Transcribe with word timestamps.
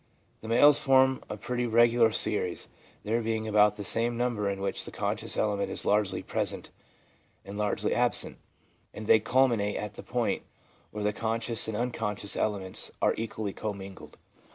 The 0.41 0.47
males 0.47 0.79
form 0.79 1.21
a 1.29 1.37
pretty 1.37 1.67
regular 1.67 2.11
series, 2.11 2.69
there 3.03 3.21
being 3.21 3.47
about 3.47 3.77
the 3.77 3.85
same 3.85 4.17
number 4.17 4.49
in 4.49 4.59
which 4.59 4.83
the 4.83 4.89
conscious 4.89 5.37
element 5.37 5.69
is 5.69 5.85
largely 5.85 6.23
present 6.23 6.71
and 7.45 7.55
largely 7.55 7.93
absent, 7.93 8.39
and 8.95 9.05
they 9.05 9.19
culminate 9.19 9.75
at 9.75 9.93
the 9.93 10.01
point 10.01 10.41
where 10.89 11.03
the 11.03 11.13
conscious 11.13 11.67
and 11.67 11.77
unconscious 11.77 12.35
elements 12.35 12.89
are 12.99 13.13
equally 13.15 13.53
commingled. 13.53 14.17